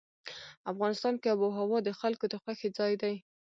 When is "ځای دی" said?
2.77-3.15